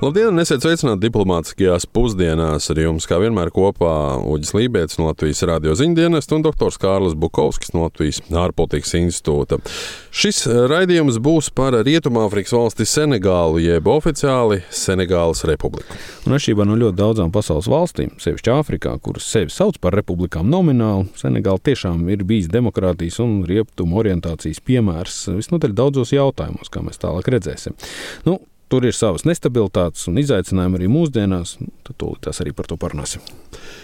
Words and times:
Labdien, 0.00 0.32
esiet 0.40 0.64
sveicināti 0.64 1.02
diplomātiskajās 1.04 1.84
pusdienās. 1.92 2.70
Ar 2.72 2.78
jums, 2.80 3.04
kā 3.04 3.18
vienmēr, 3.20 3.50
kopā 3.52 4.16
Uģis 4.32 4.54
Lībijams 4.56 4.96
no 4.96 5.10
Latvijas 5.10 5.42
radio 5.44 5.74
ziņdienas 5.76 6.30
un 6.32 6.44
dr. 6.46 6.78
Kārlis 6.80 7.12
Bukovskis 7.20 7.74
no 7.74 7.82
Latvijas 7.82 8.22
ārpolitikas 8.32 8.94
institūta. 8.96 9.58
Šis 10.08 10.46
raidījums 10.72 11.18
būs 11.20 11.50
par 11.52 11.76
Rietumāfrikas 11.84 12.56
valsti 12.56 12.86
Senegālu, 12.88 13.60
jeb 13.60 13.90
oficiāli 13.92 14.62
Senegālas 14.72 15.44
republiku. 15.50 16.00
Un 16.24 16.38
atšķirībā 16.38 16.64
no 16.64 16.78
ļoti 16.80 16.96
daudzām 16.96 17.34
pasaules 17.34 17.68
valstīm, 17.68 18.14
sevišķi 18.24 18.54
Āfrikā, 18.56 18.94
kuras 19.04 19.28
sevi 19.28 19.52
sauc 19.52 19.76
par 19.84 19.98
republikām 20.00 20.48
nomināli, 20.48 21.10
Senegāla 21.20 21.60
tiešām 21.68 22.08
ir 22.08 22.24
bijis 22.24 22.48
demokrātijas 22.48 23.20
un 23.20 23.42
rietumu 23.44 24.00
orientācijas 24.00 24.64
piemērs 24.64 25.26
visnotaļ 25.42 25.76
daudzos 25.76 26.16
jautājumos, 26.16 26.72
kā 26.72 26.80
mēs 26.88 27.04
tālāk 27.04 27.28
redzēsim. 27.36 27.76
Nu, 28.24 28.38
Tur 28.70 28.84
ir 28.86 28.94
savas 28.94 29.24
nestabilitātes 29.26 30.06
un 30.06 30.20
izaicinājumi 30.22 30.78
arī 30.78 30.88
mūsdienās. 30.92 31.56
Tad 31.86 31.96
tūlīt 31.98 32.28
arī 32.30 32.52
par 32.54 32.68
to 32.70 32.76
parunāsim. 32.78 33.24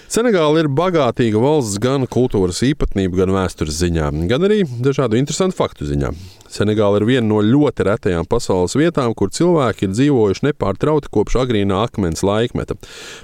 Senegāla 0.07 0.63
ir 0.63 0.71
bagātīga 0.71 1.41
valsts 1.43 1.81
gan 1.83 2.07
kultūras 2.07 2.63
īpatnību, 2.69 3.19
gan 3.19 3.35
vēstures 3.35 3.81
ziņā, 3.83 4.13
gan 4.31 4.47
arī 4.47 4.61
dažādu 4.63 5.19
interesantu 5.19 5.59
faktu 5.59 5.89
ziņā. 5.91 6.13
Senegāla 6.57 7.01
ir 7.01 7.07
viena 7.09 7.27
no 7.29 7.43
ļoti 7.45 7.85
retajām 7.87 8.27
pasaules 8.31 8.77
vietām, 8.79 9.13
kur 9.17 9.31
cilvēki 9.35 9.87
ir 9.87 9.93
dzīvojuši 9.93 10.47
nepārtraukti 10.49 11.13
kopš 11.13 11.37
agrīnā 11.43 11.83
akmens 11.85 12.25
laikmeta. 12.27 12.79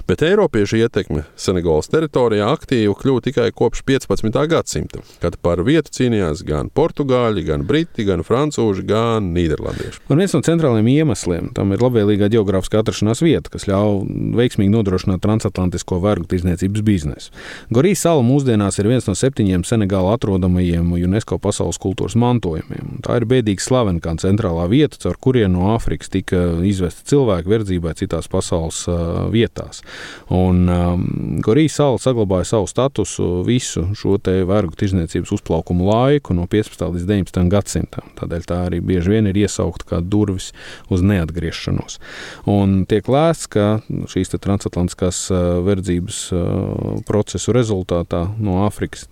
Bet 0.09 0.21
Eiropiešu 0.25 0.79
ietekme 0.83 1.25
Senegālas 1.39 1.89
teritorijā 1.89 2.51
aktīvi 2.53 2.93
kļuva 2.99 3.23
tikai 3.25 3.49
kopš 3.55 3.83
15. 3.87 4.37
gadsimta, 4.51 5.01
kad 5.23 5.39
par 5.41 5.63
vietu 5.65 5.93
cīnījās 5.97 6.43
gan 6.47 6.69
portugāļi, 6.73 7.45
gan 7.47 7.65
briti, 7.67 8.05
gan 8.07 8.25
francūži, 8.27 8.85
gan 8.87 9.31
nīderlandieši. 9.35 10.05
Un 10.13 10.21
viens 10.21 10.35
no 10.35 10.43
centrālajiem 10.45 10.91
iemesliem 10.93 11.49
tam 11.57 11.73
ir 11.73 11.83
labvēlīgā 11.83 12.29
geogrāfiskā 12.33 12.83
atrašanās 12.83 13.23
vieta, 13.25 13.51
kas 13.53 13.67
ļauj 13.69 14.03
veiksmīgi 14.37 14.73
nodrošināt 14.73 15.23
transatlantisko 15.23 15.99
vergu 16.03 16.27
tirdzniecības 16.29 16.85
biznesu. 16.85 17.33
Gorijas 17.73 18.03
sala 18.05 18.23
mūsdienās 18.25 18.79
ir 18.79 18.89
viens 18.91 19.07
no 19.09 19.15
septiņiem 19.17 19.65
Senegāla 19.67 20.15
atrodamajiem 20.17 20.93
UNESCO 20.93 21.39
pasaules 21.41 21.79
kultūras 21.81 22.17
mantojumiem. 22.19 22.99
Tā 23.05 23.17
ir 23.19 23.22
bēdīgi 23.29 23.63
slavena 23.63 24.01
kā 24.03 24.13
centrālā 24.21 24.65
vieta, 24.71 24.99
caur 25.01 25.17
kurien 25.21 25.53
no 25.55 25.71
Āfrikas 25.73 26.11
tika 26.13 26.39
izvesti 26.65 27.07
cilvēki 27.13 27.51
verdzībai 27.51 27.95
citās 27.99 28.29
pasaules 28.31 28.83
vietās. 29.33 29.81
Un 30.33 30.63
um, 30.69 31.05
Gorijas 31.43 31.77
sala 31.79 31.99
saglabāja 32.01 32.49
savu 32.53 32.69
statusu 32.69 33.43
visu 33.47 33.85
šo 33.97 34.17
vergu 34.23 34.77
tirzniecības 34.79 35.33
uzplaukumu 35.37 35.87
laiku 35.89 36.35
no 36.37 36.47
15. 36.49 36.85
līdz 36.95 37.07
19. 37.09 37.49
gadsimtam. 37.51 38.13
Tādēļ 38.19 38.47
tā 38.49 38.59
arī 38.67 38.81
bieži 38.83 39.15
vien 39.15 39.29
ir 39.29 39.39
iesaukta 39.43 39.89
kā 39.89 40.01
durvis 40.01 40.51
uz 40.93 41.03
neatgriešanos. 41.05 41.99
Un 42.49 42.83
tiek 42.89 43.07
lēsts, 43.09 43.49
ka 43.51 43.81
šīs 44.11 44.33
transatlantiskās 44.33 45.25
verdzības 45.65 46.25
procesu 47.07 47.55
rezultātā 47.55 48.27
no 48.41 48.63
Āfrikas 48.67 49.07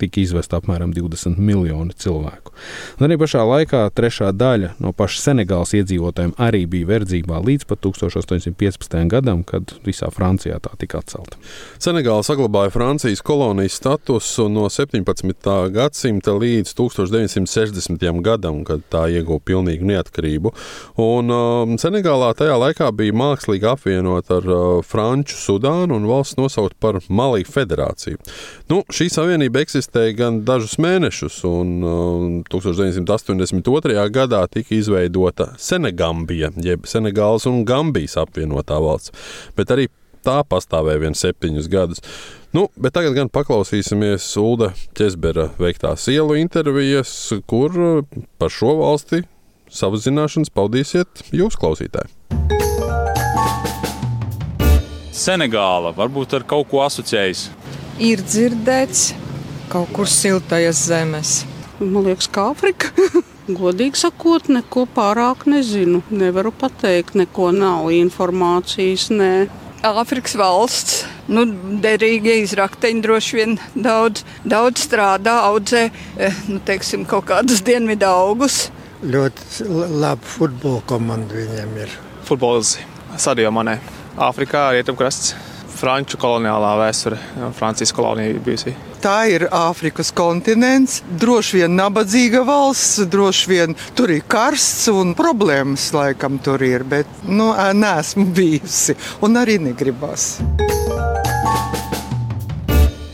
tika 0.00 0.22
izvesta 0.22 0.58
apmēram 0.60 0.94
20 0.96 1.38
miljoni 1.40 1.94
cilvēku. 2.00 2.54
Un 2.98 3.06
arī 3.06 3.18
pašā 3.20 3.44
laikā 3.46 3.82
trešā 3.96 4.30
daļa 4.36 4.74
no 4.82 4.92
paša 4.96 5.20
Senegālas 5.26 5.74
iedzīvotājiem 5.76 6.34
arī 6.40 6.64
bija 6.70 6.88
verdzībā 6.94 7.40
līdz 7.44 7.66
pat 7.70 7.82
1815. 7.84 8.96
gadam, 9.10 9.44
kad 9.46 9.74
visā 9.86 10.10
Francijā 10.14 10.58
tā 10.62 10.72
tika 10.80 11.00
atcelta. 11.00 11.38
Senegāla 11.82 12.24
saglabāja 12.26 12.72
Francijas 12.74 13.22
kolonijas 13.24 13.78
statusu 13.80 14.48
no 14.52 14.68
17. 14.72 15.50
gadsimta 15.74 16.34
līdz 16.36 16.74
1960. 16.78 18.22
gadam, 18.24 18.62
kad 18.68 18.84
tā 18.92 19.06
ieguva 19.12 19.42
pilnīgu 19.44 19.88
neatkarību. 19.92 20.54
Un, 21.00 21.32
um, 21.34 21.76
Senegālā 21.80 22.32
tajā 22.38 22.56
laikā 22.60 22.90
bija 22.96 23.16
mākslīgi 23.16 23.68
apvienot 23.70 24.32
ar 24.34 24.48
uh, 24.48 24.62
Franču 24.86 25.38
Sudānu 25.40 25.96
un 25.96 26.08
valsts 26.10 26.38
nosaukt 26.40 26.76
par 26.80 27.00
Malī 27.08 27.44
federāciju. 27.48 28.20
Nu, 28.70 28.82
šī 28.92 29.08
savienība 29.12 29.64
eksistē 29.64 29.89
eksistēja 29.90 30.14
gan 30.16 30.44
dažus 30.44 30.78
mēnešus, 30.78 31.42
un 31.44 31.82
uh, 31.82 32.44
1982. 32.50 34.10
gadā 34.10 34.46
tika 34.48 34.74
izveidota 34.74 35.54
Senegambija, 35.58 36.50
jeb 36.56 36.86
Senegālas 36.86 37.46
un 37.46 37.64
Gambijas 37.64 38.16
apvienotā 38.16 38.78
valsts. 38.78 39.10
Bet 39.56 39.70
arī 39.70 39.88
tā 40.22 40.44
pastāvēja 40.44 41.00
vien 41.00 41.14
septiņus 41.14 41.68
gadus. 41.68 42.00
Nu, 42.52 42.68
bet 42.76 42.94
tagad 42.94 43.14
gan 43.14 43.28
paklausīsimies 43.30 44.36
Ulda 44.38 44.72
Česbera 44.94 45.50
veiktās 45.58 46.06
ielu 46.08 46.36
intervijas, 46.38 47.32
kur 47.46 48.04
par 48.38 48.50
šo 48.50 48.76
valsti 48.80 49.24
savas 49.70 50.04
zināšanas 50.06 50.50
paudīsiet 50.54 51.32
jūs 51.32 51.56
klausītāji. 51.58 52.10
Senegāla 55.10 55.90
varbūt 55.96 56.38
ar 56.38 56.46
kaut 56.46 56.70
ko 56.70 56.84
asociējas. 56.84 57.48
Ir 58.00 58.22
dzirdēts, 58.24 59.10
kaut 59.70 59.90
kur 59.94 60.08
siltajas 60.10 60.82
zemes. 60.90 61.40
Man 61.80 62.04
liekas, 62.04 62.28
kā 62.32 62.50
Afrika. 62.50 62.90
Godīgi 63.60 63.98
sakot, 64.02 64.50
neko 64.52 64.84
pārāk 64.94 65.46
nezinu. 65.50 66.02
Nevaru 66.10 66.52
pateikt, 66.54 67.16
neko 67.18 67.50
nav 67.56 67.88
informācijas. 67.94 69.08
Nē. 69.14 69.32
Āfrikas 69.86 70.34
valsts, 70.36 71.06
nu, 71.32 71.46
derīgie 71.80 72.34
izrakteņi 72.42 73.00
droši 73.00 73.38
vien 73.38 73.54
daudz, 73.72 74.26
daudz 74.44 74.82
strādā, 74.84 75.38
audzē 75.48 75.86
eh, 75.88 76.42
nu, 76.52 76.60
teiksim, 76.68 77.06
kaut 77.08 77.30
kādus 77.30 77.64
dienvidu 77.64 78.04
augus. 78.10 78.66
Ļoti 79.00 79.70
labi 80.02 80.28
futbola 80.28 80.84
komanda 80.84 81.38
viņiem 81.38 81.72
ir. 81.80 81.94
Futbols 82.28 82.74
Sadio 83.16 83.48
Manē, 83.56 83.78
Āfrikā, 84.20 84.68
Rietumkrasts, 84.76 85.32
Franču 85.80 86.18
koloniālā 86.20 86.74
vēsture, 86.82 87.16
Francijas 87.56 87.94
kolonija 87.96 88.40
bijusi. 88.44 88.74
Tā 89.00 89.16
ir 89.32 89.46
Āfrikas 89.48 90.10
kontinents, 90.12 90.98
droši 91.22 91.62
vien 91.62 91.78
nabadzīga 91.78 92.42
valsts, 92.44 93.06
droši 93.08 93.48
vien 93.48 93.76
tur 93.96 94.12
ir 94.12 94.26
karsts 94.28 94.90
un 94.92 95.14
problēmas 95.16 95.88
laikam 95.96 96.36
tur 96.44 96.60
ir, 96.66 96.84
bet 96.84 97.24
nu, 97.24 97.48
neesmu 97.56 98.28
bijusi 98.36 98.98
un 99.24 99.40
arī 99.40 99.56
negribas. 99.70 100.34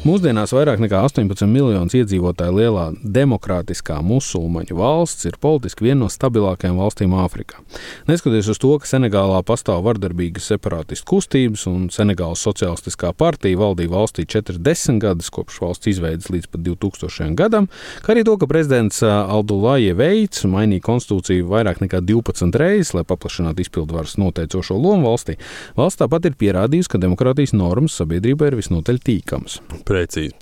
Mūsdienās 0.06 0.52
vairāk 0.54 0.78
nekā 0.78 1.00
18 1.02 1.48
miljonus 1.50 1.94
iedzīvotāju 1.98 2.52
lielā 2.54 2.82
demokrātiskā 3.02 3.96
musulmaņu 4.06 4.76
valsts 4.78 5.26
ir 5.26 5.34
politiski 5.42 5.88
viena 5.88 6.04
no 6.04 6.08
stabilākajām 6.12 6.76
valstīm 6.78 7.14
Āfrikā. 7.18 7.58
Neskatoties 8.06 8.50
uz 8.52 8.60
to, 8.62 8.70
ka 8.78 8.86
Senegālā 8.86 9.40
pastāv 9.48 9.80
vardarbīgas 9.82 10.46
separātistu 10.52 11.08
kustības 11.10 11.64
un 11.66 11.88
Senegālas 11.90 12.44
sociālistiskā 12.46 13.10
partija 13.18 13.58
valdīja 13.58 13.90
valstī 13.96 14.28
40 14.30 15.00
gadus 15.02 15.32
kopš 15.34 15.58
valsts 15.64 15.90
izveidas 15.90 16.30
līdz 16.30 16.52
pat 16.52 16.62
2000. 16.68 17.34
gadam, 17.40 17.66
kā 18.06 18.14
arī 18.14 18.22
to, 18.28 18.36
ka 18.38 18.46
prezidents 18.46 19.02
Aldulāja 19.02 19.98
Veids 19.98 20.46
mainīja 20.46 20.86
konstitūciju 20.86 21.50
vairāk 21.50 21.82
nekā 21.82 22.04
12 22.12 22.60
reizes, 22.62 22.94
lai 22.94 23.02
paplašinātu 23.08 23.66
izpildvaras 23.66 24.14
noteicošo 24.22 24.78
lomu 24.78 25.10
valstī, 25.10 25.34
valsts 25.74 26.04
tāpat 26.04 26.30
ir 26.30 26.38
pierādījusi, 26.38 26.94
ka 26.94 27.02
demokrātijas 27.08 27.56
normas 27.58 27.98
sabiedrībai 27.98 28.52
ir 28.52 28.60
visnotaļ 28.62 29.02
tīkamas 29.10 29.58
precīzi. 29.96 30.34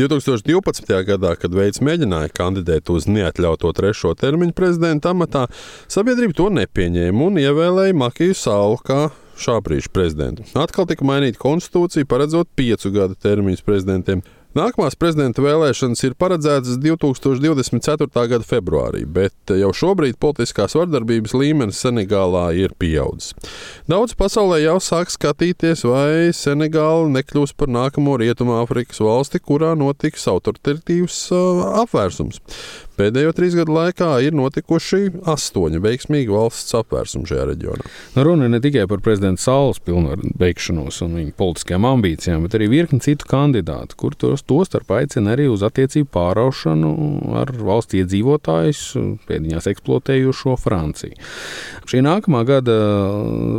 2012. 0.00 0.94
gadā, 1.10 1.34
kad 1.40 1.54
Veids 1.56 1.82
mēģināja 1.84 2.32
kandidēt 2.34 2.90
uz 2.94 3.08
neatļautu 3.10 3.74
trešo 3.76 4.14
termiņu 4.18 4.56
prezidenta 4.56 5.12
amatā, 5.12 5.46
sabiedrība 5.92 6.38
to 6.38 6.48
nepieņēma 6.62 7.28
un 7.28 7.42
ievēlēja 7.44 7.98
Makiju 8.00 8.38
Salu 8.38 8.80
kā 8.84 9.02
šā 9.40 9.58
brīža 9.64 9.90
prezidentu. 9.94 10.46
Atkal 10.58 10.88
tika 10.90 11.06
mainīta 11.06 11.40
konstitūcija, 11.42 12.08
paredzot 12.08 12.50
piecu 12.56 12.92
gadu 12.94 13.18
termiņus 13.18 13.64
prezidentiem. 13.66 14.22
Nākamās 14.54 14.94
prezidenta 14.94 15.42
vēlēšanas 15.42 16.04
ir 16.06 16.12
paredzētas 16.14 16.76
2024. 16.78 18.06
gada 18.30 18.46
februārī, 18.46 19.00
bet 19.02 19.50
jau 19.50 19.72
šobrīd 19.74 20.14
politiskās 20.22 20.76
vardarbības 20.78 21.34
līmenis 21.34 21.80
Senegālā 21.82 22.44
ir 22.62 22.76
pieaudzis. 22.78 23.34
Daudz 23.90 24.14
pasaulē 24.14 24.60
jau 24.62 24.76
sāk 24.78 25.10
skatīties, 25.10 25.82
vai 25.90 26.30
Senegāla 26.30 27.10
nekļūs 27.16 27.56
par 27.58 27.72
nākamo 27.74 28.14
Rietumāfrikas 28.22 29.02
valsti, 29.02 29.42
kurā 29.42 29.72
notiks 29.74 30.30
autoritīvs 30.30 31.18
uh, 31.34 31.64
apvērsums. 31.82 32.38
Pēdējo 32.94 33.32
trīs 33.34 33.56
gadu 33.58 33.74
laikā 33.74 34.08
ir 34.22 34.34
notikuši 34.38 35.08
astoņi 35.26 35.80
veiksmīgi 35.82 36.30
valsts 36.30 36.76
apvērsumi 36.78 37.26
šajā 37.26 37.46
reģionā. 37.48 37.88
Nu, 38.14 38.22
runa 38.28 38.46
ne 38.52 38.60
tikai 38.62 38.84
par 38.90 39.00
prezidenta 39.02 39.42
Saules 39.42 39.80
pilnvaru 39.82 40.30
beigšanos 40.38 41.00
un 41.02 41.16
viņa 41.18 41.34
politiskajām 41.34 41.88
ambīcijām, 41.88 42.44
bet 42.46 42.54
arī 42.54 42.68
virkni 42.70 43.02
citu 43.02 43.26
kandidātu, 43.30 43.98
kur 43.98 44.14
tos 44.14 44.46
tostarp 44.46 44.92
aicina 44.94 45.34
arī 45.34 45.48
uz 45.50 45.64
attiecību 45.66 46.06
pāraušanu 46.14 46.92
ar 47.40 47.50
valsts 47.58 47.98
iedzīvotājus, 47.98 48.84
pēdiņās 49.26 49.66
eksploatējošo 49.72 50.54
Franciju. 50.62 51.18
Šī 51.90 52.04
nākamā 52.06 52.44
gada 52.46 52.78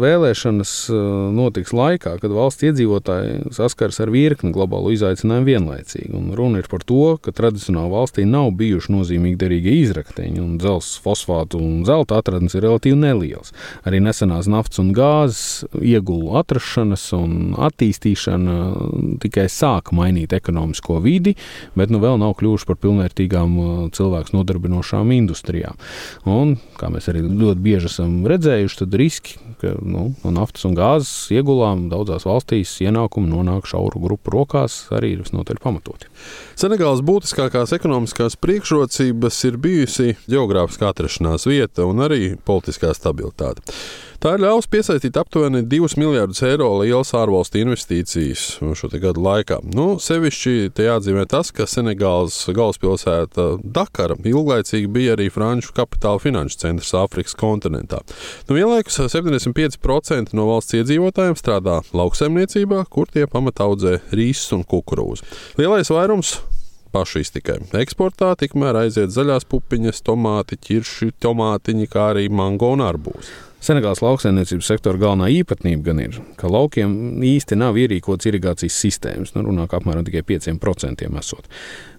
vēlēšanas 0.05 0.73
uh, 0.93 1.03
notiks 1.35 1.75
laikā, 1.75 2.15
kad 2.23 2.31
valsts 2.31 2.69
iedzīvotāji 2.71 3.51
saskars 3.59 3.99
ar 3.99 4.15
virkni 4.15 4.55
globālu 4.55 4.95
izaicinājumu 4.95 5.51
vienlaicīgi. 5.51 6.15
Un 6.15 6.31
runa 6.39 6.63
ir 6.63 6.71
par 6.71 6.87
to, 6.87 7.17
ka 7.19 7.35
tradicionāli 7.35 7.91
valstī 7.91 8.25
nav 8.29 8.53
bijuši 8.55 8.95
nozīmīgi 8.95 9.24
nozīmīgi 9.25 9.39
derīgie 9.39 9.73
izrakteņi, 9.83 10.39
un 10.41 10.57
dzelzs, 10.59 10.99
fosfātu 11.01 11.59
un 11.59 11.85
zelta 11.85 12.19
atradnes 12.19 12.55
ir 12.55 12.63
relatīvi 12.65 12.97
nelielas. 12.97 13.53
Arī 13.85 13.99
nesenās 13.99 14.47
naftas 14.47 14.79
un 14.79 14.93
gāzes 14.93 15.65
iegulu 15.81 16.37
atrašanas 16.37 17.13
un 17.13 17.55
attīstīšana 17.57 19.19
tikai 19.21 19.47
sāka 19.49 19.95
mainīt 19.95 20.33
ekonomisko 20.33 20.99
vidi, 21.01 21.35
bet 21.75 21.89
nu 21.89 21.99
vēl 21.99 22.19
nav 22.21 22.35
kļuvuši 22.37 22.67
par 22.69 22.79
pilnvērtīgām 22.83 23.57
uh, 23.57 23.89
cilvēku 23.95 24.35
nodarbinošām 24.35 25.11
industrijām. 25.15 25.75
Un, 26.25 26.57
kā 26.77 26.89
mēs 26.93 27.09
arī 27.09 27.23
ļoti 27.25 27.61
bieži 27.61 27.89
esam 27.89 28.25
redzējuši, 28.29 28.79
tad 28.83 28.95
riski, 28.99 29.39
ka 29.61 29.75
nu, 29.81 30.13
no 30.23 30.33
naftas 30.35 30.65
un 30.67 30.75
gāzes 30.77 31.31
iegulām 31.33 31.87
daudzās 31.91 32.27
valstīs 32.27 32.73
ienākumi 32.83 33.31
nonāk 33.31 33.69
šauru 33.69 34.01
grupu 34.03 34.33
rokās, 34.33 34.85
arī 34.95 35.15
ir 35.15 35.23
visnotaļ 35.23 35.61
pamatoti. 35.63 36.09
Senegāls 36.59 37.03
būtiskākās 37.05 37.73
ekonomiskās 37.75 38.37
priekšrocības 38.41 39.14
ir 39.47 39.59
bijusi 39.61 40.15
geogrāfiskā 40.29 40.91
atrašanās 40.91 41.47
vieta 41.49 41.85
un 41.87 42.03
arī 42.05 42.35
politiskā 42.47 42.93
stabilitāte. 42.95 43.63
Tā 44.25 44.31
ir 44.33 44.41
ļaus 44.41 44.65
piesaistīt 44.71 45.17
aptuveni 45.19 45.59
2 45.69 45.99
miljardus 45.99 46.39
eiro 46.47 46.69
lielas 46.79 47.11
ārvalstu 47.13 47.59
investīcijas 47.61 48.45
šo 48.79 48.89
gadu 48.93 49.21
laikā. 49.21 49.59
Nu, 49.75 49.99
sevišķi 50.01 50.71
te 50.73 50.87
jāatzīmē 50.87 51.27
tas, 51.29 51.51
ka 51.53 51.67
Senegāls 51.69 52.39
galvaspilsēta 52.49 53.59
Dakara 53.61 54.17
ilglaicīgi 54.23 54.89
bija 54.89 55.13
arī 55.17 55.27
franču 55.33 55.75
kapitāla 55.77 56.23
finanšu 56.23 56.57
centrs 56.63 56.95
Āfrikas 56.97 57.37
kontinentā. 57.37 58.01
Nu, 58.49 58.57
vienlaikus 58.57 58.97
75% 59.13 60.33
no 60.33 60.49
valsts 60.49 60.79
iedzīvotājiem 60.79 61.37
strādā 61.37 61.81
lauksaimniecībā, 61.93 62.81
kur 62.89 63.11
tie 63.11 63.27
pamatā 63.29 63.69
audzē 63.69 63.99
rīsus 64.15 64.55
un 64.57 64.65
kukurūzu. 64.65 65.27
Lielais 65.61 65.93
vairums 65.93 66.39
pašu 66.95 67.23
iztikai. 67.23 67.59
Eksportā 67.81 68.31
tikmēr 68.39 68.85
aiziet 68.85 69.11
zaļās 69.15 69.47
pupiņas, 69.51 69.99
tomāti, 70.07 70.59
ķirši, 70.67 71.11
tomātiņi, 71.23 71.89
kā 71.91 72.11
arī 72.13 72.29
mango 72.31 72.71
un 72.75 72.85
arbūzi. 72.85 73.35
Senegāls 73.65 74.03
lauksaimniecības 74.03 74.67
sektora 74.69 74.99
galvenā 75.01 75.31
īpatnība 75.39 75.87
gan 75.87 76.01
ir, 76.03 76.19
ka 76.37 76.49
laukiem 76.51 77.23
īsti 77.25 77.57
nav 77.57 77.79
ierīkotas 77.81 78.29
irigācijas 78.29 78.77
sistēmas. 78.77 79.33
Nu, 79.33 79.41
runā 79.47 79.65
apmēram 79.65 80.05
tikai 80.05 80.21
5% 80.35 81.07
esot. 81.21 81.49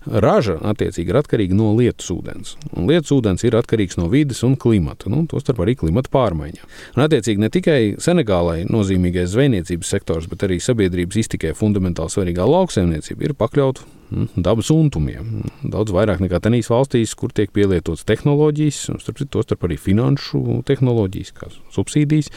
Raža 0.07 0.57
attiecīgi 0.71 1.11
ir 1.11 1.19
atkarīga 1.19 1.57
no 1.59 1.73
lietus 1.77 2.13
ūdens. 2.15 2.55
Un 2.77 2.87
lietus 2.91 3.11
ūdens 3.17 3.43
ir 3.47 3.57
atkarīgs 3.59 3.99
no 3.99 4.07
vidas 4.13 4.45
un 4.47 4.55
klimata, 4.61 5.11
nu, 5.11 5.25
tostarp 5.31 5.65
arī 5.65 5.75
klimata 5.81 6.13
pārmaiņām. 6.15 6.71
Un, 6.95 7.05
attiecīgi, 7.09 7.43
ne 7.43 7.51
tikai 7.53 7.81
Senegālai 8.03 8.63
nozīmīgais 8.71 9.33
zvejniecības 9.35 9.93
sektors, 9.97 10.31
bet 10.31 10.47
arī 10.47 10.61
sabiedrības 10.63 11.23
iztikai 11.25 11.57
fundamentāli 11.59 12.15
svarīgā 12.15 12.47
lauksaimniecība 12.47 13.27
ir 13.27 13.35
pakļauta 13.39 13.83
mm, 13.83 14.45
dabas 14.47 14.71
untumiem. 14.75 15.43
Daudz 15.67 15.95
vairāk 15.97 16.23
nekā 16.23 16.39
tenīs 16.45 16.71
valstīs, 16.71 17.17
kur 17.19 17.35
tiek 17.35 17.51
pielietotas 17.51 18.07
tehnoloģijas, 18.07 18.81
un 18.95 19.03
starp 19.03 19.19
citu, 19.25 19.33
tostarp 19.41 19.67
arī 19.67 19.81
finanšu 19.81 20.63
tehnoloģijas, 20.71 21.35
kā 21.35 21.51
subsīdijas, 21.75 22.31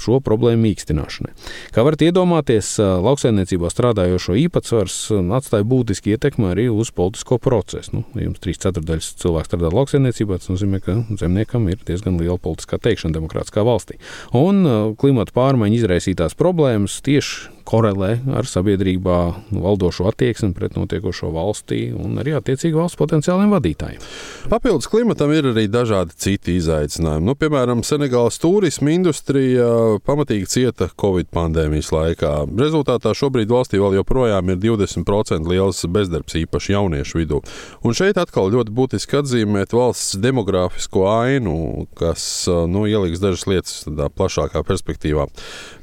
šo 0.00 0.22
problēmu 0.24 0.64
mīkstināšanai. 0.70 1.36
Kā 1.76 1.84
varat 1.84 2.06
iedomāties, 2.08 2.72
lauksaimniecībā 2.80 3.68
strādājošo 3.72 4.40
īpatsvars 4.46 4.98
atstāja 5.36 5.68
būtiski 5.68 6.16
ietekmi 6.16 6.48
arī 6.54 6.68
uz 6.72 6.88
politiku 6.88 7.09
politisko 7.10 7.38
procesu. 7.38 7.90
Nu, 7.92 8.02
ja 8.14 8.28
jums 8.28 8.40
trīs 8.40 8.60
ceturdaļas 8.62 9.14
cilvēku 9.18 9.50
strādā 9.50 9.70
lauksaimniecībā, 9.74 10.38
tas 10.38 10.52
nozīmē, 10.52 10.80
ka 10.84 10.96
zemniekam 11.18 11.66
ir 11.68 11.80
diezgan 11.86 12.20
liela 12.20 12.38
politiskā 12.38 12.78
teikšana 12.78 13.16
demokrātiskā 13.18 13.64
valstī. 13.66 13.98
Un 14.32 14.62
uh, 14.62 14.92
klimata 15.00 15.34
pārmaiņu 15.34 15.80
izraisītās 15.82 16.38
problēmas 16.38 17.00
tieši 17.02 17.50
korelē 17.70 18.16
ar 18.34 18.48
sabiedrībā 18.48 19.18
valdošo 19.54 20.08
attieksmi 20.10 20.50
pret 20.56 20.74
notiekošo 20.78 21.30
valstī 21.34 21.90
un 21.94 22.18
arī 22.20 22.34
attiecīgi 22.38 22.74
valsts 22.74 22.98
potenciāliem 22.98 23.52
vadītājiem. 23.54 24.02
Papildus 24.50 24.88
klimatam 24.90 25.30
ir 25.34 25.50
arī 25.52 25.66
dažādi 25.70 26.16
citi 26.18 26.56
izaicinājumi. 26.58 27.28
Nu, 27.28 27.36
piemēram, 27.38 27.84
Senegālas 27.86 28.40
turisma 28.42 28.90
industrija 28.94 29.68
pamatīgi 30.06 30.48
cieta 30.50 30.90
Covid 31.00 31.30
pandēmijas 31.34 31.92
laikā. 31.94 32.32
Rezultātā 32.58 33.14
šobrīd 33.16 33.52
valstī 33.52 33.78
vēl 33.82 34.00
joprojām 34.00 34.50
ir 34.50 34.60
20% 34.64 35.50
liels 35.50 35.84
bezdarbs, 35.86 36.38
īpaši 36.42 36.74
jauniešu 36.74 37.20
vidū. 37.22 37.42
Un 37.86 37.96
šeit 37.96 38.18
atkal 38.20 38.50
ļoti 38.50 38.74
būtiski 38.74 39.20
atzīmēt 39.20 39.74
valsts 39.76 40.18
demogrāfisko 40.20 41.06
ainu, 41.12 41.86
kas 41.98 42.24
nu, 42.48 42.86
ieliks 42.90 43.22
dažas 43.22 43.46
lietas 43.50 43.76
plašākā 44.18 44.64
perspektīvā. 44.66 45.28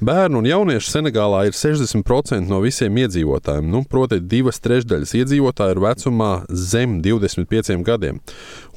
Bērnu 0.04 0.44
un 0.44 0.52
jauniešu 0.52 0.92
Senegālā 0.92 1.46
ir 1.48 1.56
60% 1.56 1.77
no 2.50 2.60
visiem 2.64 2.98
iedzīvotājiem, 2.98 3.68
nu, 3.72 3.84
proti, 3.90 4.20
divas 4.20 4.60
trešdaļas 4.64 5.14
iedzīvotāju 5.22 5.76
ir 5.76 5.82
vecumā 5.84 6.32
zem 6.50 7.02
25 7.02 7.84
gadiem. 7.86 8.22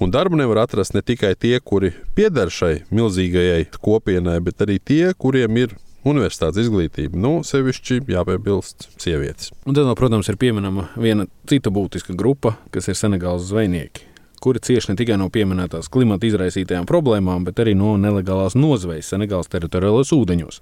Un 0.00 0.10
darbu 0.10 0.36
nevar 0.36 0.64
atrast 0.64 0.94
ne 0.94 1.02
tikai 1.02 1.34
tie, 1.34 1.60
kuri 1.60 1.92
pieder 2.14 2.50
šai 2.50 2.82
milzīgajai 2.90 3.70
kopienai, 3.80 4.40
bet 4.44 4.60
arī 4.60 4.78
tie, 4.78 5.12
kuriem 5.14 5.56
ir 5.56 5.74
universitātes 6.04 6.64
izglītība. 6.64 7.18
Nu, 7.20 7.40
sevišķi 7.44 8.02
jāpiebilst 8.08 8.88
sievietes. 9.00 9.50
Un 9.68 9.76
tad, 9.76 9.90
protams, 9.96 10.28
ir 10.32 10.40
pieminama 10.40 10.88
viena 10.96 11.26
cita 11.48 11.72
būtiska 11.72 12.16
grupa, 12.16 12.56
kas 12.72 12.88
ir 12.88 12.96
Senegālas 12.98 13.48
zvejnieki 13.50 14.10
kuri 14.40 14.58
cieši 14.58 14.92
ne 14.92 14.96
tikai 14.96 15.18
no 15.20 15.28
pieminētās 15.32 15.90
klimata 15.92 16.24
izraisītajām 16.24 16.86
problēmām, 16.88 17.44
bet 17.44 17.60
arī 17.60 17.74
no 17.76 17.96
nelegālās 18.00 18.56
nozvejas 18.56 19.12
Senegālas 19.12 19.52
teritoriālajos 19.52 20.14
ūdeņos. 20.16 20.60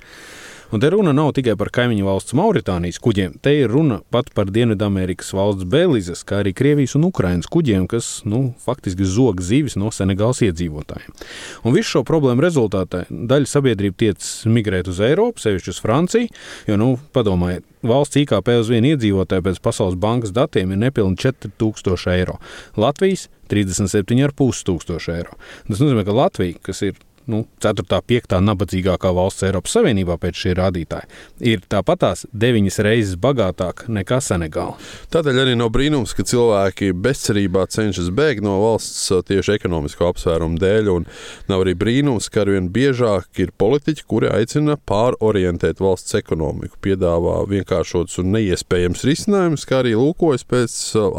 Un 0.69 0.81
te 0.81 0.91
runa 0.91 1.15
nav 1.17 1.31
tikai 1.33 1.55
par 1.57 1.71
kaimiņu 1.73 2.05
valsts 2.05 2.35
Mauritānijas 2.37 2.99
kuģiem, 3.01 3.39
te 3.41 3.55
ir 3.57 3.71
runa 3.73 4.03
pat 4.13 4.27
par 4.37 4.51
Dienvidamerikas 4.53 5.31
valsts 5.33 5.65
Belizes, 5.65 6.21
kā 6.29 6.43
arī 6.43 6.53
Krievijas 6.53 6.93
un 6.99 7.07
Ukrainas 7.09 7.49
kuģiem, 7.49 7.87
kas 7.89 8.09
nu, 8.29 8.43
faktiski 8.61 9.07
zog 9.09 9.41
zivis 9.41 9.79
no 9.81 9.89
Senegāls 9.89 10.43
iedzīvotājiem. 10.45 11.17
Un 11.65 11.73
visu 11.73 11.95
šo 11.95 12.05
problēmu 12.05 12.45
rezultātā 12.45 13.07
daļa 13.09 13.49
sabiedrība 13.49 13.97
tiec 14.05 14.29
migrēt 14.45 14.93
uz 14.93 15.01
Eiropu, 15.09 15.41
sevišķi 15.41 15.73
uz 15.73 15.81
Franciju, 15.87 16.29
jo, 16.69 16.77
nu, 16.77 16.91
padomājiet, 17.17 17.65
valsts 17.89 18.21
IKP 18.27 18.53
uz 18.61 18.69
vienu 18.69 18.93
iedzīvotāju 18.93 19.49
pēc 19.49 19.65
Pasaules 19.65 19.97
bankas 19.97 20.37
datiem 20.37 20.77
ir 20.77 20.85
nepilni 20.85 21.17
4000 21.17 22.13
eiro. 22.13 22.37
Latvijas 22.77 23.31
37,5 23.49 24.65
tūkstoši 24.69 25.17
eiro. 25.17 25.41
Tas 25.65 25.81
nozīmē, 25.81 26.05
ka 26.05 26.13
Latvija, 26.13 26.61
kas 26.69 26.85
ir 26.85 27.01
nu, 27.29 27.45
4. 27.63 27.85
un 27.85 28.05
5. 28.09 28.37
nabadzīgākā 28.49 29.13
valsts 29.15 29.45
Eiropas 29.47 29.77
Savienībā 29.77 30.17
pēc 30.21 30.43
šī 30.43 30.55
rādītāja, 30.59 31.09
ir 31.45 31.63
tāpatās 31.71 32.25
deviņas 32.33 32.81
reizes 32.87 33.19
bagātāka 33.21 33.89
nekā 33.93 34.21
Senegāla. 34.25 34.77
Tādēļ 35.13 35.43
arī 35.45 35.57
nav 35.59 35.71
brīnums, 35.75 36.15
ka 36.17 36.27
cilvēki 36.29 36.91
bezcerībā 36.97 37.67
cenšas 37.73 38.11
bēgt 38.15 38.45
no 38.45 38.57
valsts 38.63 39.11
tieši 39.29 39.57
ekonomisko 39.59 40.09
apsvērumu 40.13 40.61
dēļ, 40.63 40.93
un 40.95 41.09
nav 41.51 41.65
arī 41.67 41.77
brīnums, 41.79 42.31
ka 42.33 42.45
arvien 42.45 42.71
biežāk 42.73 43.43
ir 43.45 43.53
politiķi, 43.61 44.07
kuri 44.09 44.33
aicina 44.33 44.79
pārorientēt 44.89 45.83
valsts 45.85 46.17
ekonomiku, 46.19 46.81
piedāvā 46.85 47.43
vienkāršotus 47.51 48.23
un 48.23 48.33
neiespējams 48.37 49.05
risinājumus, 49.09 49.69
kā 49.69 49.83
arī 49.83 49.95
lūkojas 49.99 50.47
pēc 50.49 50.79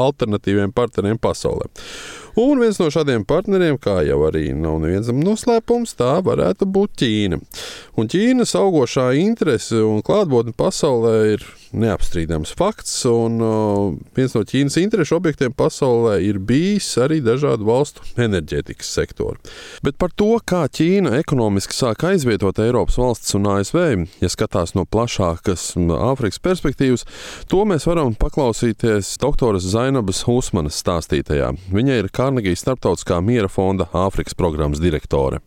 alternatīviem 0.09 0.73
partneriem 0.75 1.21
pasaulē. 1.21 1.69
Un 2.39 2.61
viens 2.61 2.77
no 2.79 2.87
šādiem 2.93 3.25
partneriem, 3.27 3.75
kā 3.81 3.97
jau 4.07 4.21
arī 4.29 4.53
nav 4.55 4.77
nevienam 4.79 5.17
noslēpums, 5.25 5.97
tā 5.99 6.13
varētu 6.23 6.67
būt 6.71 6.93
Ķīna. 7.01 7.39
Un 7.99 8.07
Ķīnas 8.11 8.55
augošā 8.55 9.09
interese 9.19 9.81
un 9.83 9.99
klātbūtne 10.05 10.55
pasaulē 10.55 11.15
ir 11.33 11.43
neapstrīdams 11.73 12.53
fakts. 12.57 12.93
Un, 13.09 13.39
uh, 13.43 13.97
viens 14.17 14.35
no 14.35 14.43
Ķīnas 14.47 14.77
interešu 14.81 15.17
objektiem 15.19 15.53
pasaulē 15.57 16.17
ir 16.25 16.39
bijis 16.39 16.87
arī 17.01 17.19
dažādu 17.25 17.67
valstu 17.67 18.05
enerģētikas 18.19 18.93
sektori. 18.99 19.39
Bet 19.85 19.99
par 20.01 20.13
to, 20.15 20.31
kā 20.41 20.65
Ķīna 20.67 21.15
ekonomiski 21.19 21.75
sāk 21.77 22.05
aizvietot 22.09 22.61
Eiropas 22.63 22.99
valstis 22.99 23.35
un 23.37 23.49
ASV, 23.53 23.79
ja 24.23 24.31
skatās 24.31 24.75
no 24.77 24.85
plašākas 24.89 25.71
Āfrikas 25.79 26.41
perspektīvas, 26.43 27.05
to 27.51 27.65
mēs 27.69 27.87
varam 27.89 28.15
paklausīties 28.19 29.15
doktoras 29.21 29.67
Zainabas 29.73 30.23
Husmanas 30.27 30.79
stāstītajā. 30.83 31.53
Viņa 31.73 32.01
ir 32.01 32.11
Carnegie 32.15 32.55
Starptautiskā 32.59 33.21
miera 33.25 33.51
fonda 33.51 33.89
Āfrikas 33.93 34.37
programmas 34.37 34.81
direktore. 34.83 35.43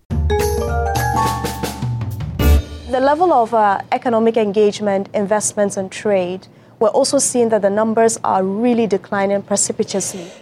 The 2.92 3.00
level 3.00 3.32
of 3.32 3.54
uh, 3.54 3.78
economic 3.90 4.36
engagement, 4.36 5.08
investments, 5.14 5.78
and 5.78 5.90
trade 5.90 6.46
Really 6.82 6.90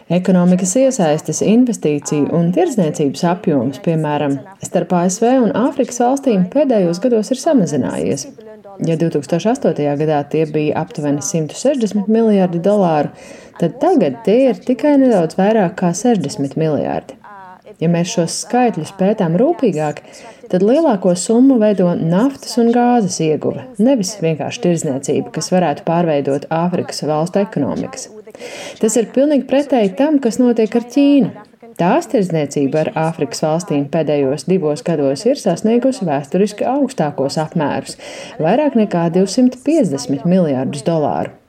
Ekonomikas 0.09 0.73
iesaistes, 0.80 1.42
investīciju 1.45 2.30
un 2.38 2.49
tirdzniecības 2.57 3.26
apjoms, 3.28 3.83
piemēram, 3.85 4.38
starp 4.64 4.95
ASV 5.02 5.28
un 5.45 5.52
Āfrikas 5.61 6.00
valstīm 6.00 6.49
pēdējos 6.54 7.02
gados 7.04 7.30
ir 7.30 7.42
samazinājies. 7.45 8.26
Ja 8.88 8.97
2008. 8.97 9.85
gadā 10.00 10.25
tie 10.33 10.49
bija 10.49 10.80
aptuveni 10.80 11.21
160 11.21 12.09
miljardi 12.09 12.64
dolāru, 12.64 13.12
tad 13.61 13.76
tagad 13.85 14.23
tie 14.25 14.47
ir 14.49 14.64
tikai 14.64 14.97
nedaudz 15.04 15.37
vairāk 15.38 15.76
kā 15.85 15.92
60 15.95 16.57
miljardi. 16.57 17.20
Ja 17.79 17.91
mēs 17.93 18.11
šos 18.15 18.41
skaitļus 18.45 18.95
pētām 18.99 19.37
rūpīgāk, 19.41 20.00
tad 20.50 20.65
lielāko 20.67 21.12
summu 21.19 21.61
veido 21.62 21.93
naftas 21.95 22.57
un 22.61 22.73
gāzes 22.75 23.21
ieguve, 23.23 23.67
nevis 23.79 24.17
vienkārši 24.23 24.65
tirzniecība, 24.67 25.31
kas 25.37 25.53
varētu 25.55 25.87
pārveidot 25.87 26.49
Āfrikas 26.50 27.05
valstu 27.07 27.45
ekonomikas. 27.45 28.09
Tas 28.81 28.97
ir 28.99 29.11
pilnīgi 29.15 29.47
pretēji 29.50 29.95
tam, 29.99 30.19
kas 30.23 30.41
notiek 30.43 30.75
ar 30.77 30.87
Ķīnu. 30.91 31.47
Tās 31.81 32.11
tirdzniecība 32.12 32.83
ar 32.83 32.91
Āfrikas 33.07 33.41
valstīm 33.45 33.87
pēdējos 33.93 34.45
divos 34.50 34.83
gados 34.85 35.23
ir 35.25 35.39
sasniegusi 35.41 36.05
vēsturiski 36.05 36.67
augstākos 36.69 37.39
apmērus- 37.41 37.97
vairāk 38.45 38.77
nekā 38.77 39.07
250 39.15 40.27
miljārdus 40.29 40.85
dolāru. 40.85 41.39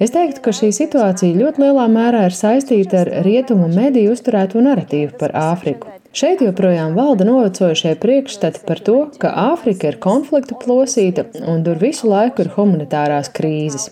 Es 0.00 0.12
teiktu, 0.14 0.40
ka 0.44 0.52
šī 0.56 0.70
situācija 0.72 1.36
ļoti 1.36 1.62
lielā 1.64 1.88
mērā 1.92 2.26
ir 2.28 2.36
saistīta 2.36 3.02
ar 3.02 3.10
rietumu 3.26 3.68
mediju 3.72 4.14
uzturēto 4.16 4.62
narratīvu 4.64 5.18
par 5.20 5.34
Āfriku. 5.36 5.90
Šeit 6.12 6.42
joprojām 6.44 6.92
valda 6.96 7.24
novecojušie 7.24 7.94
priekšstati 8.00 8.64
par 8.68 8.80
to, 8.84 8.96
ka 9.20 9.32
Āfrika 9.52 9.88
ir 9.88 9.98
konflikta 10.02 10.56
plosīta 10.60 11.24
un 11.48 11.64
tur 11.64 11.80
visu 11.80 12.10
laiku 12.10 12.44
ir 12.44 12.52
humanitārās 12.56 13.32
krīzes. 13.32 13.88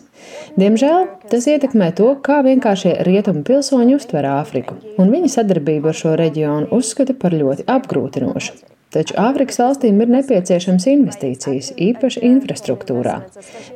Diemžēl 0.61 1.07
tas 1.33 1.47
ietekmē 1.49 1.93
to, 1.97 2.11
kā 2.27 2.41
vienkāršie 2.45 2.99
rietumu 3.09 3.45
pilsoņi 3.49 3.97
uztver 3.97 4.29
Āfriku, 4.35 4.77
un 5.01 5.15
viņa 5.15 5.33
sadarbību 5.37 5.93
ar 5.93 6.01
šo 6.03 6.17
reģionu 6.21 6.69
uzskata 6.77 7.17
par 7.17 7.37
ļoti 7.37 7.65
apgrūtinošu. 7.71 8.59
Taču 8.91 9.15
Āfrikas 9.23 9.61
valstīm 9.61 10.01
ir 10.03 10.09
nepieciešams 10.11 10.89
investīcijas, 10.91 11.69
īpaši 11.79 12.25
infrastruktūrā. 12.27 13.21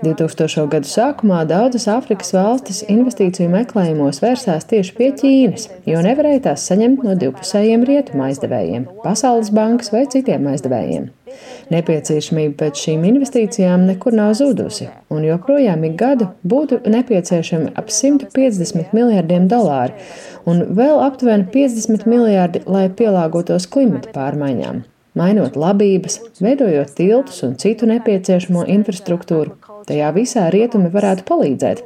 2000. 0.02 0.64
gadu 0.72 0.88
sākumā 0.90 1.44
daudzas 1.46 1.84
Āfrikas 1.92 2.32
valstis 2.34 2.80
investīciju 2.90 3.46
meklējumos 3.52 4.18
vērsās 4.24 4.64
tieši 4.72 4.94
pie 4.96 5.12
Ķīnas, 5.20 5.68
jo 5.86 6.00
nevarēja 6.02 6.40
tās 6.48 6.64
saņemt 6.66 7.04
no 7.06 7.14
divpusējiem 7.20 7.84
rietumu 7.86 8.24
aizdevējiem, 8.26 8.88
Pasaules 9.04 9.52
bankas 9.54 9.92
vai 9.94 10.02
citiem 10.10 10.48
aizdevējiem. 10.50 11.06
Nepieciešamība 11.70 12.56
pēc 12.64 12.82
šīm 12.82 13.04
investīcijām 13.12 13.84
nekur 13.86 14.16
nav 14.18 14.32
zudusi, 14.38 14.88
un 15.14 15.22
joprojām 15.28 15.86
ik 15.86 15.94
gadu 16.00 16.28
būtu 16.42 16.80
nepieciešami 16.90 17.70
ap 17.78 17.92
150 17.94 18.90
miljardiem 18.98 19.46
dolāru, 19.52 19.94
un 20.50 20.66
vēl 20.74 20.98
aptuveni 21.06 21.46
50 21.54 22.10
miljardi, 22.10 22.64
lai 22.66 22.88
pielāgotos 22.90 23.70
klimata 23.70 24.10
pārmaiņām 24.14 24.82
mainot 25.18 25.56
labības, 25.58 26.18
veidojot 26.42 26.94
tiltus 26.98 27.42
un 27.46 27.54
citu 27.60 27.86
nepieciešamo 27.90 28.66
infrastruktūru. 28.74 29.54
Tajā 29.84 30.10
visā 30.16 30.46
rietumi 30.52 30.88
varētu 30.92 31.26
palīdzēt, 31.28 31.82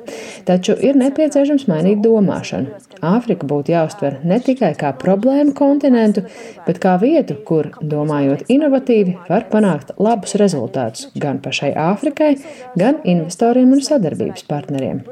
taču 0.47 0.77
ir 0.87 0.99
nepieciešams 1.01 1.67
mainīt 1.71 2.03
domāšanu. 2.05 2.77
Āfrika 3.03 3.47
būtu 3.51 3.75
jāuztver 3.75 4.21
ne 4.27 4.39
tikai 4.43 4.71
kā 4.79 4.93
problēmu 5.03 5.55
kontinentu, 5.59 6.25
bet 6.67 6.79
kā 6.83 6.95
vietu, 7.03 7.39
kur, 7.49 7.73
domājot 7.83 8.47
inovatīvi, 8.55 9.17
var 9.31 9.49
panākt 9.51 9.97
labus 9.99 10.39
rezultātus 10.39 11.11
gan 11.19 11.43
pašai 11.43 11.73
Āfrikai, 11.89 12.37
gan 12.79 13.03
investoriem 13.05 13.75
un 13.75 13.83
sadarbības 13.83 14.47
partneriem. 14.47 15.03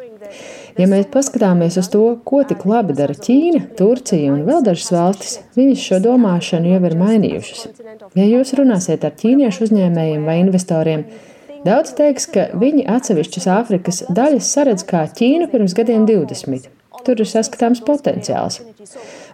Ja 0.77 0.85
mēs 0.91 1.07
paskatāmies 1.09 1.79
uz 1.81 1.89
to, 1.89 2.03
ko 2.29 2.43
tik 2.45 2.67
labi 2.69 2.93
dara 2.97 3.15
Ķīna, 3.17 3.63
Turcija 3.79 4.35
un 4.35 4.43
vēl 4.45 4.61
dažas 4.67 4.91
valstis, 4.93 5.39
viņas 5.57 5.85
šo 5.89 6.01
domāšanu 6.05 6.75
jau 6.75 6.81
ir 6.85 6.97
mainījušas. 7.01 7.63
Ja 8.19 8.27
jūs 8.29 8.53
runāsiet 8.59 9.07
ar 9.09 9.15
ķīniešu 9.17 9.67
uzņēmējiem 9.67 10.27
vai 10.29 10.37
investoriem, 10.43 11.07
daudz 11.65 11.95
teiks, 11.97 12.29
ka 12.29 12.51
viņi 12.61 12.85
atsevišķas 12.93 13.49
Āfrikas 13.57 14.03
daļas 14.13 14.51
saredz 14.53 14.85
kā 14.89 15.07
Ķīnu 15.17 15.49
pirms 15.53 15.77
gadiem 15.79 16.05
20. 16.09 16.69
Tur 17.07 17.23
ir 17.23 17.29
saskatāms 17.31 17.81
potenciāls. 17.87 18.61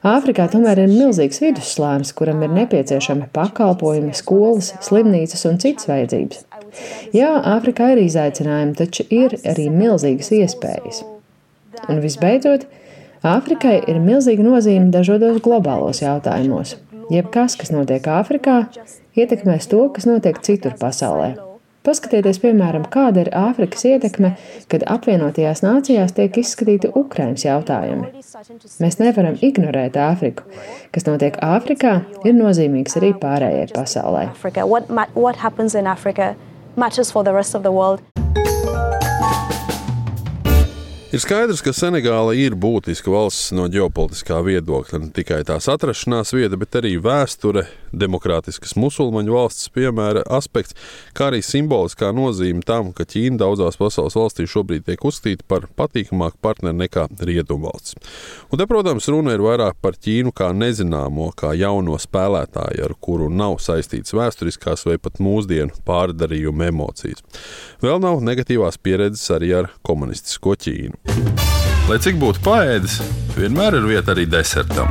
Āfrikā 0.06 0.46
tomēr 0.52 0.82
ir 0.84 0.92
milzīgs 0.92 1.40
vidusslānis, 1.42 2.12
kuram 2.14 2.42
ir 2.46 2.52
nepieciešami 2.54 3.30
pakalpojumi, 3.34 4.14
skolas, 4.18 4.74
slimnīcas 4.84 5.46
un 5.50 5.58
citas 5.62 5.90
vajadzības. 5.90 6.44
Jā, 7.16 7.32
Āfrikā 7.54 7.92
ir 7.94 8.04
izaicinājumi, 8.04 8.76
taču 8.78 9.08
ir 9.10 9.38
arī 9.48 9.66
milzīgas 9.72 10.32
iespējas. 10.38 11.02
Un 11.88 12.00
visbeidzot, 12.04 12.66
Āfrikai 13.22 13.76
ir 13.86 14.00
milzīga 14.02 14.42
nozīme 14.42 14.90
dažādos 14.90 15.38
globālos 15.44 16.00
jautājumos. 16.02 16.74
Jebkas, 17.12 17.54
kas 17.60 17.70
notiek 17.70 18.02
Āfrikā, 18.10 18.64
ietekmēs 19.14 19.68
to, 19.70 19.84
kas 19.94 20.08
notiek 20.10 20.40
citur 20.42 20.74
pasaulē. 20.80 21.36
Paskatieties, 21.82 22.38
piemēram, 22.42 22.84
kāda 22.90 23.24
ir 23.24 23.30
Āfrikas 23.34 23.82
ietekme, 23.86 24.36
kad 24.70 24.84
apvienotajās 24.86 25.64
nācijās 25.64 26.14
tiek 26.14 26.36
izskatīti 26.38 26.90
Ukraiņas 26.98 27.46
jautājumi. 27.46 28.10
Mēs 28.82 28.98
nevaram 29.00 29.38
ignorēt 29.42 29.98
Āfriku. 29.98 30.46
Kas 30.94 31.06
notiek 31.06 31.38
Āfrikā, 31.42 31.96
ir 32.22 32.34
nozīmīgs 32.38 32.98
arī 32.98 33.10
pārējai 33.18 33.66
pasaulē. 33.74 34.28
What, 34.62 34.90
what 35.14 35.34
Ir 41.12 41.20
skaidrs, 41.20 41.60
ka 41.60 41.74
Senegāla 41.76 42.32
ir 42.40 42.54
būtiska 42.56 43.10
valsts 43.12 43.50
no 43.52 43.66
ģeopolitiskā 43.68 44.38
viedokļa. 44.46 44.96
Ne 45.02 45.10
tikai 45.12 45.42
tās 45.44 45.66
atrašanās 45.68 46.32
vieta, 46.32 46.56
bet 46.56 46.78
arī 46.80 46.94
vēsture, 47.04 47.66
demokrātiskas 47.92 48.72
musulmaņu 48.80 49.34
valsts 49.34 49.68
piemēra 49.74 50.22
aspekts, 50.32 50.72
kā 51.12 51.26
arī 51.28 51.42
simboliskā 51.44 52.08
nozīme 52.16 52.64
tam, 52.64 52.94
ka 52.96 53.04
Ķīna 53.04 53.42
daudzās 53.42 53.76
pasaules 53.76 54.16
valstīs 54.16 54.54
šobrīd 54.54 54.86
tiek 54.86 55.04
uzskatīta 55.04 55.44
par 55.52 55.66
patīkamāku 55.76 56.40
partneri 56.40 56.78
nekā 56.80 57.04
Rietumvalsts. 57.20 57.98
Un 58.48 58.62
te, 58.62 58.68
protams, 58.70 59.10
runa 59.12 59.36
ir 59.36 59.44
vairāk 59.44 59.76
par 59.84 60.00
Ķīnu 60.00 60.32
kā 60.32 60.48
nezināmo, 60.56 61.28
kā 61.36 61.52
jauno 61.60 62.00
spēlētāju, 62.00 62.86
ar 62.88 62.96
kuru 63.04 63.28
nav 63.28 63.58
saistīts 63.60 64.16
vēsturiskās 64.16 64.88
vai 64.88 64.96
pat 64.96 65.20
mūsdienu 65.20 65.76
pārdarījuma 65.84 66.72
emocijas. 66.72 67.20
Vēl 67.84 68.00
nav 68.00 68.24
negatīvās 68.24 68.80
pieredzes 68.80 69.28
arī 69.36 69.52
ar 69.60 69.72
komunistisko 69.84 70.56
Ķīnu. 70.56 71.01
Lai 71.90 71.98
cik 72.00 72.16
būtu 72.20 72.42
paēdis, 72.44 73.00
vienmēr 73.36 73.78
ir 73.80 73.88
vieta 73.88 74.14
arī 74.14 74.28
desertam. 74.30 74.88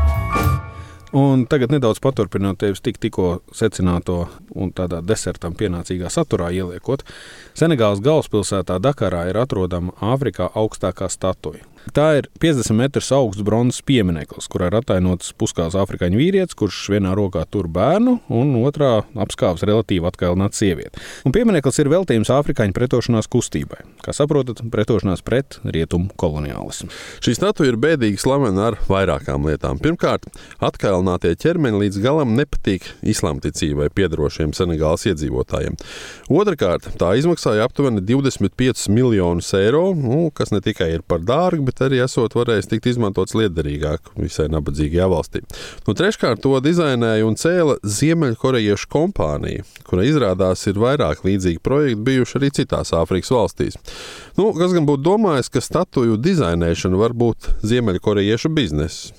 Un 1.18 1.44
tagad 1.52 1.74
nedaudz 1.74 2.00
paturpinot 2.00 2.60
tevis 2.62 2.80
tik, 2.84 3.00
tikko 3.04 3.42
secināto 3.56 4.30
un 4.56 4.72
tādā 4.76 5.02
desertam 5.04 5.56
pienācīgā 5.60 6.12
saturā 6.12 6.52
ieliekot, 6.56 7.04
Senegālas 7.58 8.04
galvaspilsētā 8.04 8.80
Dakarā 8.80 9.26
ir 9.32 9.42
atrodama 9.42 9.92
Āfrikā 10.00 10.52
augstākā 10.56 11.10
statuja. 11.12 11.71
Tā 11.90 12.06
ir 12.20 12.28
50 12.40 12.78
metrus 12.78 13.10
augsts 13.16 13.44
bronzas 13.44 13.82
piemineklis, 13.84 14.46
kurā 14.52 14.70
ir 14.70 14.78
attēlots 14.78 15.34
puskāls 15.40 15.76
afrikāņu 15.80 16.20
vīrietis, 16.20 16.56
kurš 16.58 16.78
vienā 16.94 17.16
rokā 17.18 17.44
tur 17.50 17.68
bērnu, 17.74 18.20
un 18.30 18.54
otrā 18.62 19.02
apskāvis 19.26 19.66
relatīvi 19.68 20.06
atkailināta 20.08 20.60
sieviete. 20.60 21.02
Un 21.26 21.34
piemineklis 21.36 21.82
ir 21.82 21.90
veltījums 21.92 22.32
afrikāņu 22.32 22.76
pretošanās 22.78 23.30
kustībai. 23.32 23.82
Kā 24.06 24.14
saprotat, 24.16 24.62
pretošanās 24.72 25.24
pret 25.26 25.58
rietumu 25.66 26.14
koloniālismu. 26.22 26.92
Šī 27.26 27.36
statuja 27.40 27.74
ir 27.74 27.80
bēdīgi 27.82 28.22
slavena 28.22 28.70
ar 28.70 28.78
vairākām 28.88 29.50
lietām. 29.50 29.82
Pirmkārt, 29.82 30.30
atkailinātie 30.64 31.34
ķermeņi 31.42 31.82
līdz 31.86 32.00
galam 32.06 32.38
nepatīk 32.38 32.88
islāmticībai 33.02 33.90
piedarošiem 33.98 34.54
Senegālas 34.56 35.08
iedzīvotājiem. 35.10 35.76
Otrakārt, 36.32 36.92
tā 37.02 37.14
izmaksāja 37.20 37.66
aptuveni 37.68 38.06
25 38.06 38.88
miljonus 38.94 39.52
eiro, 39.58 39.90
nu, 39.98 40.30
kas 40.36 40.54
ne 40.54 40.62
tikai 40.64 40.92
ir 40.96 41.06
par 41.08 41.26
dārgu, 41.26 41.71
bet 41.72 41.86
arī 41.88 42.02
esot 42.04 42.36
varējis 42.36 42.70
tikt 42.72 42.90
izmantots 42.92 43.36
liederīgāk 43.38 44.12
visai 44.20 44.50
nabadzīgajā 44.52 45.08
valstī. 45.12 45.44
Nu, 45.88 45.96
treškārt, 45.98 46.44
to 46.44 46.60
dizainēja 46.64 47.26
un 47.28 47.38
cēla 47.40 47.78
Ziemeļkorejiešu 47.82 48.90
kompānija, 48.92 49.64
kura 49.88 50.06
izrādās 50.08 50.66
ir 50.68 50.80
vairāk 50.82 51.24
līdzīgi 51.26 51.62
projekti 51.64 52.04
bijuši 52.08 52.38
arī 52.40 52.52
citās 52.60 52.92
Āfrikas 52.98 53.32
valstīs. 53.32 53.80
Nu, 54.38 54.52
kas 54.58 54.76
gan 54.76 54.88
būtu 54.88 55.04
domājis, 55.06 55.52
ka 55.52 55.64
statuju 55.64 56.20
dizainēšana 56.20 57.00
var 57.00 57.16
būt 57.16 57.52
Ziemeļkorejiešu 57.68 58.52
bizness. 58.56 59.12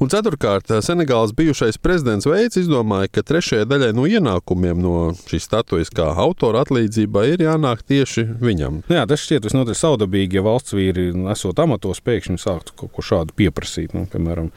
Un 0.00 0.08
ceturkārt, 0.12 0.72
Senegāls 0.84 1.34
bijušais 1.36 1.78
prezidents 1.82 2.28
Veids 2.28 2.56
izdomāja, 2.60 3.10
ka 3.12 3.24
trešajai 3.26 3.68
daļai 3.68 3.90
no 3.96 4.06
ienākumiem 4.08 4.80
no 4.80 4.94
šīs 5.28 5.48
statujas 5.48 5.92
kā 5.92 6.08
autora 6.24 6.64
atlīdzībai 6.64 7.26
ir 7.34 7.44
jānāk 7.44 7.84
tieši 7.88 8.26
viņam. 8.40 8.82
Jā, 8.92 9.04
tas 9.10 9.24
šķiet 9.24 9.48
visnotaļ 9.48 9.76
saudabīgi, 9.76 10.38
ja 10.38 10.46
valsts 10.46 10.76
vīri 10.76 11.10
esot 11.32 11.58
amatos 11.60 11.89
tos 11.90 12.02
pēkšņi 12.06 12.40
sāktu 12.40 12.76
kaut 12.78 12.94
ko 12.96 13.04
šādu 13.04 13.36
pieprasīt. 13.38 13.94
Nu, 13.96 14.06
piemēram, 14.10 14.50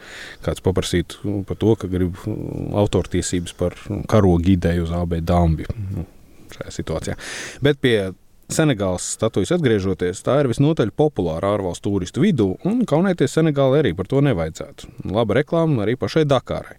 kāds 0.45 0.63
paprasītu 0.63 1.23
nu, 1.27 1.43
par 1.47 1.59
to, 1.61 1.75
ka 1.79 1.89
grib 1.91 2.19
autortiesības 2.79 3.55
par 3.59 3.77
karogu 4.11 4.53
ideju 4.55 4.87
uz 4.87 4.93
AB 4.95 5.19
dambi 5.25 5.67
nu, 5.73 6.05
šajā 6.53 6.75
situācijā. 6.77 7.17
Bet 7.65 7.81
pie 7.83 7.97
Senegāls 8.53 9.05
statujas 9.15 9.51
atgriežoties, 9.55 10.19
tā 10.25 10.35
ir 10.43 10.47
visnotaļ 10.51 10.91
populāra 10.97 11.53
ārvalstu 11.55 11.89
turistu 11.89 12.21
vidū, 12.21 12.49
un 12.69 12.83
kaunēties 12.89 13.33
Senegālai 13.39 13.79
arī 13.81 13.91
par 13.97 14.05
to 14.11 14.21
nevajadzētu. 14.25 14.89
Laba 15.13 15.39
reklāma 15.39 15.83
arī 15.85 15.95
pašai 15.99 16.23
Dakārai. 16.29 16.77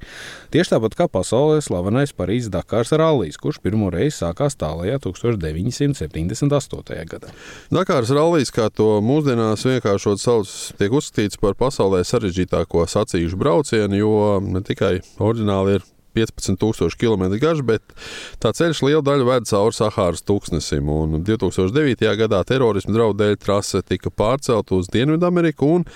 Tieši 0.55 0.75
tāpat 0.77 0.95
kā 0.99 1.09
pasaulē 1.11 1.59
slavenais 1.65 2.15
Parīzes 2.15 2.53
Dakārs 2.55 2.95
rallijs, 2.95 3.41
kurš 3.43 3.59
pirmo 3.65 3.91
reizi 3.95 4.21
sākās 4.21 4.55
tālajā 4.61 5.01
1978. 5.03 7.01
gadā. 7.11 7.29
Dakārs 7.75 8.11
rallijs, 8.15 8.55
kā 8.55 8.71
to 8.71 9.01
mūsdienās 9.05 9.67
vienkāršot 9.67 10.23
sauc, 10.23 10.47
tiek 10.79 10.95
uzskatīts 10.95 11.43
par 11.43 11.59
pasaulē 11.59 12.05
sarežģītāko 12.07 12.87
sacīkšu 12.95 13.41
braucienu, 13.41 13.99
jo 13.99 14.15
ne 14.47 14.63
tikai 14.63 15.01
oriģināli 15.19 15.81
ir 15.81 15.91
15,000 16.15 16.99
km 17.01 17.27
garš, 17.43 17.63
bet 17.67 17.83
tā 18.43 18.53
ceļš 18.57 18.83
lielu 18.87 19.03
daļu 19.05 19.27
ved 19.29 19.49
cauri 19.51 19.77
Sahāras 19.77 20.25
tūkstnesim. 20.27 20.89
Un 20.91 21.25
2009. 21.27 22.07
gadā 22.21 22.43
terorisma 22.49 22.95
draudu 22.97 23.21
dēļ 23.23 23.39
trase 23.43 23.83
tika 23.87 24.13
pārcelta 24.15 24.79
uz 24.79 24.91
Dienvidameriku, 24.93 25.71
un 25.81 25.89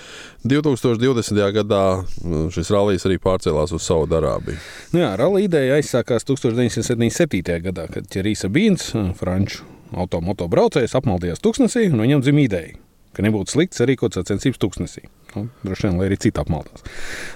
2020. 0.43 1.39
gadā 1.59 1.83
nu, 2.23 2.47
šis 2.53 2.73
rallijs 2.75 3.07
arī 3.09 3.19
pārcēlās 3.23 3.73
uz 3.75 3.87
Saudārābiju. 3.87 4.59
Nu 4.93 5.03
jā, 5.03 5.13
rallija 5.19 5.49
ideja 5.49 5.79
aizsākās 5.79 6.27
1977. 6.27 7.57
gadā, 7.69 7.87
kad 7.93 8.11
Čerīsa 8.11 8.51
Bīns, 8.53 8.91
franču 9.19 9.65
automoto 9.97 10.45
braucējs, 10.51 10.93
apmaldījās 10.99 11.41
tūkstnesī, 11.41 11.87
un 11.89 12.05
viņam 12.05 12.21
dzimta 12.25 12.45
ideja 12.45 12.77
ka 13.19 13.25
nebūtu 13.25 13.65
kaut 13.99 14.13
kāds 14.13 14.19
sacensības 14.21 14.61
tūkstnesī. 14.61 15.07
Nu, 15.35 15.47
droši 15.65 15.87
vien, 15.87 15.97
lai 15.99 16.09
arī 16.09 16.17
citi 16.21 16.39
apmaldās. 16.41 16.85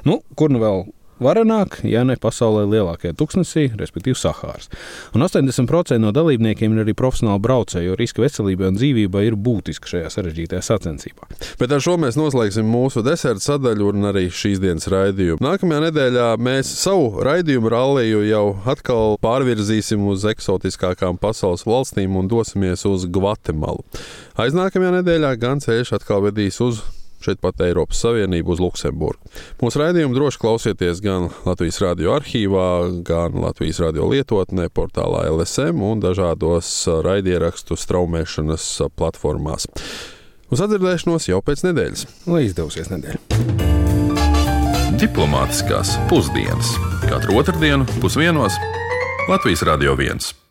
Nu, 0.07 0.21
kur 0.39 0.53
nu 0.53 0.61
vēl 0.63 0.85
varenāk, 1.23 1.79
ja 1.87 2.03
ne 2.07 2.15
pasaulē 2.19 2.65
lielākajā 2.69 3.15
tuksnesī, 3.17 3.65
respektīvi 3.79 4.17
Sahāras. 4.19 4.69
Un 5.15 5.25
80% 5.25 5.99
no 6.03 6.11
dalībniekiem 6.15 6.75
ir 6.75 6.83
arī 6.83 6.95
profesionāli 6.97 7.41
braucēji, 7.43 7.89
jo 7.89 7.97
riska 7.99 8.23
veselībai 8.23 8.69
un 8.71 8.79
dzīvībai 8.79 9.25
ir 9.27 9.37
būtiski 9.39 9.93
šajā 9.93 10.11
sarežģītajā 10.13 10.63
sacensībā. 10.67 11.29
Bet 11.59 11.73
ar 11.73 11.83
šo 11.83 11.97
mēs 12.01 12.17
noslēgsim 12.19 12.67
mūsu 12.69 13.03
deserta 13.05 13.43
sadaļu 13.43 13.91
un 13.93 14.09
arī 14.11 14.27
šīs 14.33 14.61
dienas 14.63 14.89
raidījumu. 14.93 15.41
Nākamajā 15.43 15.87
nedēļā 15.87 16.29
mēs 16.43 16.71
savu 16.83 17.23
raidījumu 17.25 17.71
ralliju 17.73 18.23
jau 18.27 18.45
atkal 18.69 19.17
pārvirzīsim 19.23 20.05
uz 20.11 20.27
eksotiskākām 20.29 21.19
pasaules 21.21 21.65
valstīm 21.67 22.17
un 22.19 22.29
dosimies 22.31 22.85
uz 22.89 23.07
Gvatemalu. 23.13 23.85
Aiznākamajā 24.39 24.99
nedēļā 24.99 25.37
gan 25.41 25.63
ceļš 25.63 25.95
atkal 25.99 26.23
vedīs 26.27 26.59
uz 26.63 26.83
šeit 27.23 27.41
pat 27.43 27.61
Eiropas 27.63 28.01
Savienību 28.03 28.55
uz 28.55 28.61
Luksemburgu. 28.63 29.31
Mūsu 29.61 29.81
raidījumu 29.81 30.17
droši 30.17 30.41
klausieties 30.41 31.01
gan 31.03 31.29
Latvijas 31.47 31.79
radio 31.83 32.15
arhīvā, 32.17 32.67
gan 33.07 33.37
Latvijas 33.43 33.81
radio 33.83 34.09
lietotnē, 34.11 34.69
portālā 34.73 35.25
LSM 35.31 35.83
un 35.83 36.03
dažādos 36.03 36.73
raidierakstu 37.05 37.79
straumēšanas 37.79 38.67
platformās. 38.99 39.69
Uz 40.53 40.61
atdzirdēšanos 40.61 41.31
jau 41.31 41.41
pēc 41.41 41.65
nedēļas. 41.69 42.05
Lai 42.29 42.45
izdevsies 42.49 42.91
nedēļa! 42.93 43.71
Diplomātiskās 45.01 45.95
pusdienas 46.11 46.75
katru 47.07 47.39
otrdienu 47.41 47.87
pusdienos 47.99 48.59
Latvijas 49.27 49.65
Radio 49.67 49.97
1. 49.97 50.42